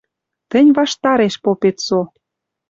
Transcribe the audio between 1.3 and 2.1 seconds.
попет со.